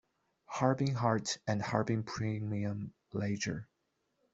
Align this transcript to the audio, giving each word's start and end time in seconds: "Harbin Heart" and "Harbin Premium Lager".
"Harbin 0.47 0.95
Heart" 0.95 1.37
and 1.45 1.61
"Harbin 1.61 2.01
Premium 2.01 2.91
Lager". 3.13 3.69